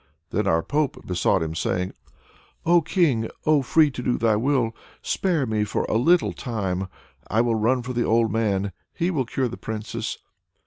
[0.31, 1.93] Then our Pope besought him, crying
[2.65, 3.29] "O King!
[3.45, 4.75] O free to do thy will!
[5.03, 6.87] Spare me for a little time!
[7.27, 10.17] I will run for the old man, he will cure the Princess."